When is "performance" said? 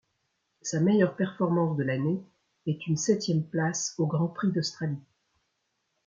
1.15-1.77